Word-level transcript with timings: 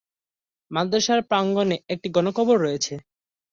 মাদ্রাসার 0.71 1.19
প্রাঙ্গণে 1.23 1.77
একটি 1.93 2.07
গণকবর 2.09 2.57
রয়েছে। 2.59 2.93